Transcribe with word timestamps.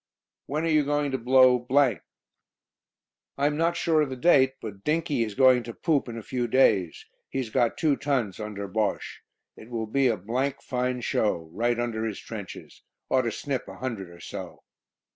"When 0.47 0.63
are 0.65 0.71
you 0.71 0.83
going 0.83 1.11
to 1.11 1.19
'blow'?" 1.19 1.67
"I 1.69 1.99
am 3.45 3.55
not 3.55 3.77
sure 3.77 4.01
of 4.01 4.09
the 4.09 4.15
date, 4.15 4.55
but 4.59 4.83
'Dinkie' 4.83 5.23
is 5.23 5.35
going 5.35 5.61
to 5.61 5.75
'poop' 5.75 6.09
in 6.09 6.17
a 6.17 6.23
few 6.23 6.47
days. 6.47 7.05
He's 7.29 7.51
got 7.51 7.77
two 7.77 7.95
tons 7.97 8.39
under 8.39 8.67
Bosche. 8.67 9.19
It 9.55 9.69
will 9.69 9.85
be 9.85 10.07
a 10.07 10.17
fine 10.59 11.01
show; 11.01 11.51
right 11.53 11.79
under 11.79 12.03
his 12.03 12.17
trenches. 12.19 12.81
Ought 13.11 13.25
to 13.25 13.31
snip 13.31 13.67
a 13.67 13.75
hundred 13.75 14.09
or 14.09 14.19
so." 14.21 14.63